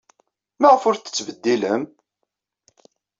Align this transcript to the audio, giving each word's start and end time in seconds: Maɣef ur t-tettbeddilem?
Maɣef 0.61 0.83
ur 0.89 0.95
t-tettbeddilem? 0.97 1.83